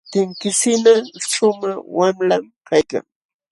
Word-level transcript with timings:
Tinkisinqa 0.11 0.93
shumaq 1.31 1.77
wamlam 1.97 2.43
kaykan. 2.67 3.05